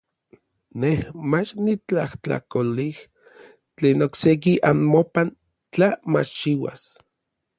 [0.83, 0.95] Nej
[1.33, 2.95] mach nitlajtlakolej
[3.77, 5.29] tlen okseki anmopan
[5.73, 6.81] tla machchiuas.